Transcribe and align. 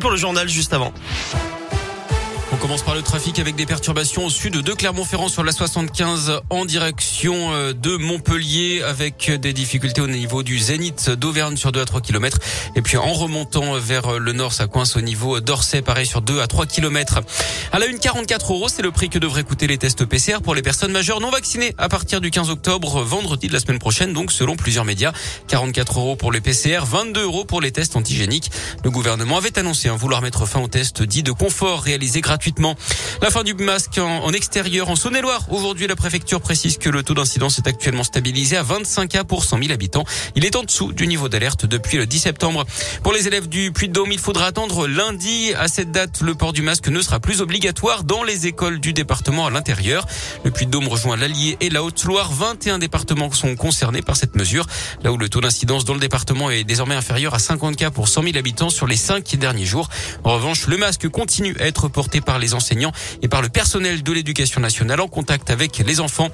Pour 0.00 0.10
le 0.10 0.16
journal 0.16 0.48
juste 0.48 0.74
avant. 0.74 0.92
Commence 2.66 2.82
par 2.82 2.96
le 2.96 3.02
trafic 3.02 3.38
avec 3.38 3.54
des 3.54 3.64
perturbations 3.64 4.26
au 4.26 4.28
sud 4.28 4.54
de 4.54 4.72
Clermont-Ferrand 4.72 5.28
sur 5.28 5.44
la 5.44 5.52
75 5.52 6.40
en 6.50 6.64
direction 6.64 7.52
euh, 7.52 7.72
de 7.72 7.96
Montpellier 7.96 8.82
avec 8.82 9.30
des 9.30 9.52
difficultés 9.52 10.00
au 10.00 10.08
niveau 10.08 10.42
du 10.42 10.58
Zénith 10.58 11.10
d'Auvergne 11.10 11.56
sur 11.56 11.70
2 11.70 11.80
à 11.80 11.84
3 11.84 12.00
km. 12.00 12.38
Et 12.74 12.82
puis 12.82 12.96
en 12.96 13.12
remontant 13.12 13.78
vers 13.78 14.18
le 14.18 14.32
nord, 14.32 14.52
ça 14.52 14.66
coince 14.66 14.96
au 14.96 15.00
niveau 15.00 15.38
d'Orsay, 15.38 15.80
pareil 15.80 16.06
sur 16.06 16.22
2 16.22 16.40
à 16.40 16.48
3 16.48 16.66
km. 16.66 17.20
À 17.70 17.78
la 17.78 17.86
une, 17.86 18.00
44 18.00 18.52
euros, 18.52 18.68
c'est 18.68 18.82
le 18.82 18.90
prix 18.90 19.10
que 19.10 19.20
devraient 19.20 19.44
coûter 19.44 19.68
les 19.68 19.78
tests 19.78 20.04
PCR 20.04 20.38
pour 20.42 20.56
les 20.56 20.62
personnes 20.62 20.90
majeures 20.90 21.20
non 21.20 21.30
vaccinées 21.30 21.72
à 21.78 21.88
partir 21.88 22.20
du 22.20 22.32
15 22.32 22.50
octobre, 22.50 23.00
vendredi 23.04 23.46
de 23.46 23.52
la 23.52 23.60
semaine 23.60 23.78
prochaine, 23.78 24.12
donc 24.12 24.32
selon 24.32 24.56
plusieurs 24.56 24.84
médias. 24.84 25.12
44 25.46 26.00
euros 26.00 26.16
pour 26.16 26.32
les 26.32 26.40
PCR, 26.40 26.80
22 26.84 27.22
euros 27.22 27.44
pour 27.44 27.60
les 27.60 27.70
tests 27.70 27.94
antigéniques. 27.94 28.50
Le 28.82 28.90
gouvernement 28.90 29.36
avait 29.36 29.56
annoncé 29.56 29.88
hein, 29.88 29.94
vouloir 29.94 30.20
mettre 30.20 30.46
fin 30.46 30.58
aux 30.58 30.66
tests 30.66 31.04
dits 31.04 31.22
de 31.22 31.30
confort 31.30 31.80
réalisés 31.80 32.22
gratuitement 32.22 32.55
la 32.58 33.30
fin 33.30 33.42
du 33.42 33.54
masque 33.54 33.98
en, 33.98 34.32
extérieur 34.32 34.88
en 34.88 34.96
Saône-et-Loire. 34.96 35.42
Aujourd'hui, 35.50 35.86
la 35.86 35.96
préfecture 35.96 36.40
précise 36.40 36.78
que 36.78 36.88
le 36.88 37.02
taux 37.02 37.14
d'incidence 37.14 37.58
est 37.58 37.66
actuellement 37.66 38.02
stabilisé 38.02 38.56
à 38.56 38.62
25 38.62 39.08
cas 39.08 39.24
pour 39.24 39.44
100 39.44 39.58
000 39.58 39.72
habitants. 39.72 40.04
Il 40.34 40.44
est 40.44 40.56
en 40.56 40.62
dessous 40.62 40.92
du 40.92 41.06
niveau 41.06 41.28
d'alerte 41.28 41.66
depuis 41.66 41.98
le 41.98 42.06
10 42.06 42.18
septembre. 42.18 42.64
Pour 43.02 43.12
les 43.12 43.26
élèves 43.26 43.48
du 43.48 43.72
Puy-de-Dôme, 43.72 44.10
il 44.10 44.18
faudra 44.18 44.46
attendre 44.46 44.86
lundi. 44.86 45.52
À 45.54 45.68
cette 45.68 45.90
date, 45.90 46.20
le 46.22 46.34
port 46.34 46.52
du 46.52 46.62
masque 46.62 46.88
ne 46.88 47.00
sera 47.00 47.20
plus 47.20 47.42
obligatoire 47.42 48.04
dans 48.04 48.22
les 48.22 48.46
écoles 48.46 48.80
du 48.80 48.92
département 48.92 49.46
à 49.46 49.50
l'intérieur. 49.50 50.06
Le 50.44 50.50
Puy-de-Dôme 50.50 50.88
rejoint 50.88 51.16
l'Allier 51.16 51.58
et 51.60 51.68
la 51.68 51.82
Haute-Loire. 51.82 52.32
21 52.32 52.78
départements 52.78 53.30
sont 53.32 53.54
concernés 53.56 54.02
par 54.02 54.16
cette 54.16 54.34
mesure. 54.34 54.66
Là 55.02 55.12
où 55.12 55.18
le 55.18 55.28
taux 55.28 55.40
d'incidence 55.40 55.84
dans 55.84 55.94
le 55.94 56.00
département 56.00 56.50
est 56.50 56.64
désormais 56.64 56.94
inférieur 56.94 57.34
à 57.34 57.38
50 57.38 57.76
cas 57.76 57.90
pour 57.90 58.08
100 58.08 58.22
000 58.22 58.36
habitants 58.38 58.70
sur 58.70 58.86
les 58.86 58.96
cinq 58.96 59.36
derniers 59.36 59.66
jours. 59.66 59.88
En 60.24 60.34
revanche, 60.34 60.66
le 60.66 60.76
masque 60.76 61.08
continue 61.08 61.56
à 61.60 61.66
être 61.66 61.88
porté 61.88 62.20
par 62.20 62.38
les 62.38 62.45
enseignants 62.54 62.92
et 63.22 63.28
par 63.28 63.42
le 63.42 63.48
personnel 63.48 64.02
de 64.02 64.12
l'éducation 64.12 64.60
nationale 64.60 65.00
en 65.00 65.08
contact 65.08 65.50
avec 65.50 65.78
les 65.78 66.00
enfants. 66.00 66.28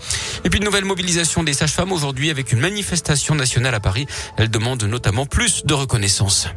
Et 0.44 0.50
puis 0.50 0.58
une 0.58 0.64
nouvelle 0.64 0.84
mobilisation 0.84 1.42
des 1.42 1.54
sages-femmes 1.54 1.92
aujourd'hui 1.92 2.30
avec 2.30 2.52
une 2.52 2.60
manifestation 2.60 3.34
nationale 3.34 3.74
à 3.74 3.80
Paris. 3.80 4.06
Elle 4.36 4.50
demande 4.50 4.82
notamment 4.84 5.26
plus 5.26 5.64
de 5.64 5.74
reconnaissance. 5.74 6.48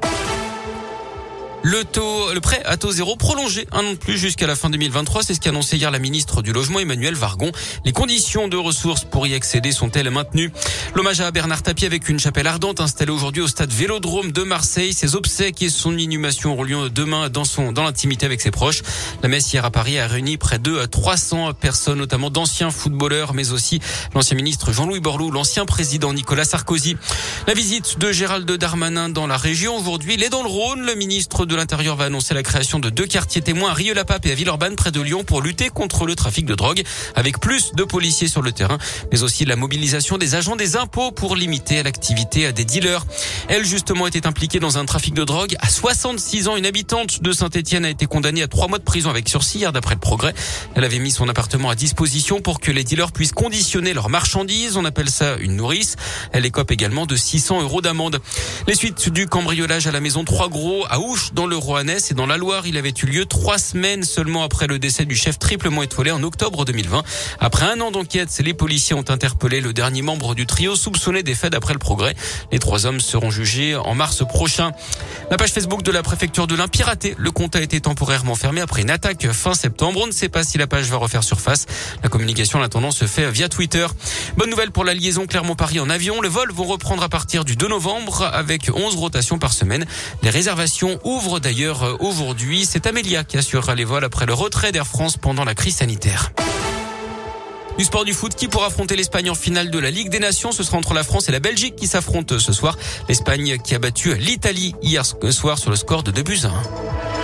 Le 1.68 1.84
taux, 1.84 2.32
le 2.32 2.40
prêt 2.42 2.62
à 2.64 2.78
taux 2.78 2.92
zéro 2.92 3.16
prolongé 3.16 3.68
un 3.72 3.84
an 3.84 3.94
de 3.94 3.98
plus 3.98 4.20
jusqu'à 4.20 4.46
la 4.46 4.56
fin 4.56 4.70
2023. 4.70 5.24
C'est 5.24 5.34
ce 5.34 5.40
qu'a 5.40 5.50
annoncé 5.50 5.78
hier 5.78 5.90
la 5.90 5.98
ministre 5.98 6.44
du 6.44 6.54
Logement, 6.54 6.80
Emmanuel 6.80 7.16
Vargon. 7.16 7.52
Les 7.84 7.92
conditions 7.92 8.48
de 8.48 8.56
ressources 8.56 9.04
pour 9.04 9.26
y 9.26 9.34
accéder 9.34 9.72
sont-elles 9.72 10.12
maintenues? 10.12 10.52
L'hommage 10.94 11.22
à 11.22 11.32
Bernard 11.32 11.64
Tapie 11.64 11.88
avec 11.88 12.08
une 12.08 12.20
chapelle 12.20 12.46
ardente 12.46 12.82
installée 12.82 13.12
aujourd'hui 13.12 13.42
au 13.42 13.48
stade 13.48 13.72
Vélodrome 13.72 14.32
de 14.32 14.44
Marseille. 14.44 14.94
Ses 14.94 15.16
obsèques 15.16 15.64
et 15.64 15.70
son 15.70 15.98
inhumation 15.98 16.52
auront 16.52 16.62
lieu 16.62 16.92
demain 16.92 17.30
dans 17.30 17.46
son, 17.46 17.72
dans 17.72 17.82
l'intimité 17.82 18.28
avec 18.28 18.42
ses 18.42 18.52
proches. 18.52 18.84
La 19.24 19.28
messe 19.28 19.52
hier 19.52 19.66
à 19.66 19.72
Paris 19.72 19.98
a 19.98 20.06
réuni 20.06 20.38
près 20.38 20.60
de 20.60 20.86
300 20.86 21.56
personnes, 21.56 21.98
notamment 21.98 22.30
d'anciens 22.30 22.70
footballeurs, 22.70 23.34
mais 23.34 23.54
aussi 23.54 23.80
l'ancien 24.14 24.38
ministre 24.38 24.72
Jean-Louis 24.72 25.00
Borloo, 25.00 25.32
l'ancien 25.32 25.66
président 25.66 26.14
Nicolas 26.14 26.46
Sarkozy. 26.46 26.96
La 27.48 27.56
visite 27.56 27.98
de 27.98 28.12
Gérald 28.12 28.52
Darmanin 28.52 29.10
dans 29.10 29.26
la 29.26 29.38
région 29.38 29.76
aujourd'hui. 29.76 30.14
Il 30.14 30.30
dans 30.30 30.44
le 30.44 30.50
Rhône. 30.50 30.86
Le 30.86 30.94
ministre 30.94 31.48
de 31.48 31.55
de 31.56 31.62
l'Intérieur 31.62 31.96
va 31.96 32.06
annoncer 32.06 32.34
la 32.34 32.44
création 32.44 32.80
de 32.80 32.90
deux 32.90 33.06
quartiers 33.06 33.42
témoins 33.42 33.72
à 33.72 33.74
Rieux-la-Pape 33.74 34.26
et 34.26 34.32
à 34.34 34.36
Villeurbanne 34.36 34.76
près 34.76 34.92
de 34.92 35.00
Lyon 35.00 35.24
pour 35.24 35.42
lutter 35.42 35.70
contre 35.70 36.06
le 36.06 36.14
trafic 36.14 36.46
de 36.46 36.54
drogue 36.54 36.84
avec 37.16 37.40
plus 37.40 37.72
de 37.76 37.86
policiers 37.86 38.28
sur 38.28 38.42
le 38.42 38.52
terrain, 38.52 38.78
mais 39.14 39.24
aussi 39.24 39.46
la 39.46 39.56
mobilisation 39.56 40.18
des 40.18 40.36
agents 40.36 40.58
des 40.58 40.76
impôts 40.76 41.12
pour 41.12 41.38
limiter 41.38 41.82
l'activité 41.82 42.52
des 42.52 42.66
dealers. 42.66 43.06
Elle, 43.48 43.64
justement, 43.64 44.06
était 44.06 44.28
impliquée 44.28 44.60
dans 44.60 44.78
un 44.78 44.84
trafic 44.84 45.14
de 45.14 45.24
drogue. 45.24 45.56
À 45.60 45.70
66 45.70 46.50
ans, 46.50 46.58
une 46.58 46.66
habitante 46.66 47.24
de 47.24 47.32
Saint-Etienne 47.32 47.86
a 47.86 47.90
été 47.90 48.06
condamnée 48.06 48.44
à 48.44 48.50
trois 48.50 48.68
mois 48.68 48.80
de 48.80 48.84
prison 48.84 49.10
avec 49.10 49.30
sursis 49.30 49.60
hier 49.60 49.72
d'après 49.72 49.94
le 49.96 50.02
progrès. 50.02 50.34
Elle 50.76 50.84
avait 50.84 51.00
mis 51.00 51.12
son 51.12 51.30
appartement 51.30 51.70
à 51.70 51.76
disposition 51.76 52.42
pour 52.42 52.60
que 52.60 52.72
les 52.72 52.84
dealers 52.84 53.14
puissent 53.14 53.32
conditionner 53.32 53.94
leurs 53.94 54.10
marchandises. 54.10 54.76
On 54.76 54.84
appelle 54.84 55.10
ça 55.10 55.38
une 55.38 55.56
nourrice. 55.56 55.96
Elle 56.34 56.46
écope 56.46 56.72
également 56.72 57.06
de 57.06 57.16
600 57.16 57.62
euros 57.62 57.80
d'amende. 57.80 58.20
Les 58.68 58.76
suites 58.76 59.08
du 59.08 59.28
cambriolage 59.28 59.88
à 59.88 59.94
la 59.94 60.02
maison 60.02 60.26
Trois 60.26 60.50
Gros 60.50 60.86
à 60.90 61.00
Ouche 61.00 61.32
dans 61.34 61.45
le 61.48 61.58
Roannais 61.58 61.98
et 62.10 62.14
dans 62.14 62.26
la 62.26 62.38
Loire. 62.38 62.68
Il 62.68 62.78
avait 62.78 62.94
eu 63.02 63.06
lieu 63.06 63.26
trois 63.26 63.58
semaines 63.58 64.04
seulement 64.04 64.44
après 64.44 64.68
le 64.68 64.80
décès 64.80 65.06
du 65.06 65.16
chef 65.16 65.40
triplement 65.40 65.84
étoilé 65.84 66.12
en 66.12 66.24
octobre 66.24 66.66
2020. 66.66 67.04
Après 67.40 67.66
un 67.66 67.82
an 67.82 67.92
d'enquête, 67.92 68.30
les 68.44 68.54
policiers 68.54 68.96
ont 68.96 69.10
interpellé 69.10 69.62
le 69.62 69.74
dernier 69.74 70.02
membre 70.02 70.36
du 70.36 70.46
trio 70.46 70.76
soupçonné 70.76 71.24
des 71.24 71.36
faits 71.36 71.52
d'après 71.52 71.74
le 71.74 71.80
progrès. 71.80 72.16
Les 72.52 72.60
trois 72.60 72.86
hommes 72.86 73.00
seront 73.00 73.32
jugés 73.32 73.76
en 73.76 73.96
mars 73.96 74.24
prochain. 74.28 74.72
La 75.32 75.38
page 75.38 75.52
Facebook 75.52 75.82
de 75.82 75.92
la 75.92 76.04
préfecture 76.04 76.48
de 76.48 76.56
l'Ain 76.56 76.68
piraté. 76.68 77.16
Le 77.18 77.32
compte 77.32 77.56
a 77.56 77.62
été 77.62 77.82
temporairement 77.82 78.36
fermé 78.36 78.62
après 78.62 78.82
une 78.82 78.92
attaque 78.92 79.32
fin 79.32 79.54
septembre. 79.54 80.02
On 80.04 80.08
ne 80.08 80.12
sait 80.12 80.30
pas 80.30 80.44
si 80.44 80.58
la 80.58 80.68
page 80.68 80.86
va 80.90 80.98
refaire 80.98 81.24
surface. 81.24 81.66
La 82.04 82.10
communication, 82.10 82.60
la 82.60 82.70
se 82.92 83.06
fait 83.06 83.32
via 83.32 83.50
Twitter. 83.50 83.88
Bonne 84.38 84.50
nouvelle 84.50 84.72
pour 84.72 84.84
la 84.84 84.94
liaison 84.94 85.26
Clermont-Paris 85.26 85.80
en 85.80 85.90
avion. 85.90 86.22
Les 86.22 86.30
vols 86.30 86.52
vont 86.52 86.66
reprendre 86.66 87.04
à 87.04 87.10
partir 87.10 87.46
du 87.46 87.56
2 87.56 87.68
novembre 87.68 88.30
avec 88.34 88.70
11 88.74 88.96
rotations 88.96 89.40
par 89.40 89.54
semaine. 89.54 89.86
Les 90.22 90.30
réservations 90.30 91.00
ouvrent 91.04 91.35
d'ailleurs 91.40 91.84
euh, 91.84 91.96
aujourd'hui. 92.00 92.66
C'est 92.66 92.88
Amélia 92.88 93.24
qui 93.24 93.38
assurera 93.38 93.76
les 93.76 93.84
vols 93.84 94.04
après 94.04 94.26
le 94.26 94.34
retrait 94.34 94.72
d'Air 94.72 94.88
France 94.88 95.18
pendant 95.18 95.44
la 95.44 95.56
crise 95.56 95.78
sanitaire. 95.78 96.32
Du 97.78 97.84
sport 97.84 98.06
du 98.06 98.14
foot 98.14 98.36
qui 98.36 98.48
pourra 98.48 98.68
affronter 98.68 98.96
l'Espagne 98.96 99.30
en 99.30 99.36
finale 99.36 99.70
de 99.70 99.80
la 99.80 99.92
Ligue 99.92 100.10
des 100.10 100.20
Nations? 100.20 100.52
Ce 100.52 100.64
sera 100.64 100.78
entre 100.78 100.94
la 100.94 101.04
France 101.04 101.28
et 101.28 101.32
la 101.32 101.40
Belgique 101.40 101.76
qui 101.76 101.88
s'affrontent 101.88 102.40
ce 102.40 102.54
soir. 102.54 102.78
L'Espagne 103.10 103.58
qui 103.64 103.76
a 103.76 103.80
battu 103.80 104.16
l'Italie 104.16 104.76
hier 104.82 105.06
soir 105.06 105.58
sur 105.58 105.70
le 105.70 105.76
score 105.76 106.04
de 106.04 106.12
2 106.12 106.24
buts 106.24 106.42
1. 106.44 107.15